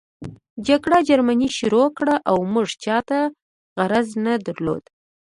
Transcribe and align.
جګړه 0.67 0.97
جرمني 1.09 1.49
شروع 1.57 1.87
کړه 1.97 2.15
او 2.29 2.37
موږ 2.53 2.67
چاته 2.83 3.19
غرض 3.79 4.09
نه 4.25 4.33
درلود 4.45 4.83